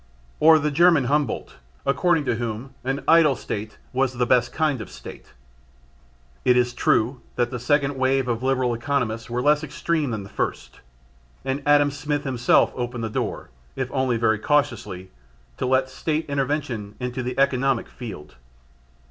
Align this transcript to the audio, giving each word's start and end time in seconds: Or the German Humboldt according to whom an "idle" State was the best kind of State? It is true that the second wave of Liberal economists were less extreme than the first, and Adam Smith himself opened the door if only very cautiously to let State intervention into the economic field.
Or 0.39 0.57
the 0.57 0.71
German 0.71 1.03
Humboldt 1.03 1.57
according 1.85 2.25
to 2.25 2.37
whom 2.37 2.73
an 2.83 3.03
"idle" 3.07 3.35
State 3.35 3.77
was 3.93 4.13
the 4.13 4.25
best 4.25 4.51
kind 4.51 4.81
of 4.81 4.89
State? 4.89 5.33
It 6.43 6.57
is 6.57 6.73
true 6.73 7.21
that 7.35 7.51
the 7.51 7.59
second 7.59 7.95
wave 7.97 8.27
of 8.27 8.41
Liberal 8.41 8.73
economists 8.73 9.29
were 9.29 9.43
less 9.43 9.63
extreme 9.63 10.09
than 10.09 10.23
the 10.23 10.27
first, 10.29 10.79
and 11.45 11.61
Adam 11.67 11.91
Smith 11.91 12.23
himself 12.23 12.71
opened 12.75 13.03
the 13.03 13.11
door 13.11 13.51
if 13.75 13.91
only 13.91 14.17
very 14.17 14.39
cautiously 14.39 15.11
to 15.57 15.67
let 15.67 15.87
State 15.87 16.25
intervention 16.27 16.95
into 16.99 17.21
the 17.21 17.37
economic 17.39 17.87
field. 17.87 18.33